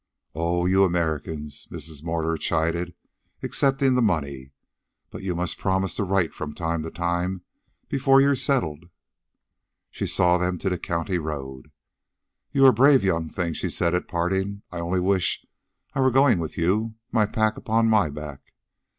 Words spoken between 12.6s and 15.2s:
are brave young things," she said at parting. "I only